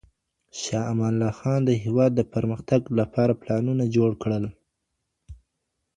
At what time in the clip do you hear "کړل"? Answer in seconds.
4.23-4.45